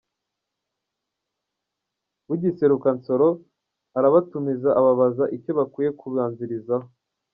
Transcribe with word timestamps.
Bugiseruka 2.27 2.87
Nsoro 2.97 3.29
arabatumiza 3.97 4.69
ababaza 4.79 5.25
icyo 5.37 5.51
bakwiye 5.59 5.89
kubanzirizaho. 5.99 6.87